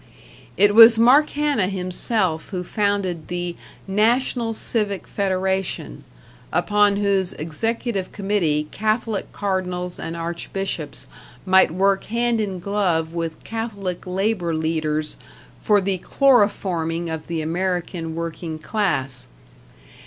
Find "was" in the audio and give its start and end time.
0.73-0.97